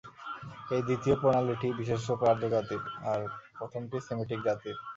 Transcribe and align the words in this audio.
এই 0.75 0.81
দ্বিতীয় 0.87 1.15
প্রণালীটি 1.21 1.67
বিশেষরূপে 1.79 2.25
আর্যজাতির, 2.31 2.81
আর 3.11 3.19
প্রথমটি 3.57 3.97
সেমিটিক 4.07 4.39
জাতির। 4.47 4.75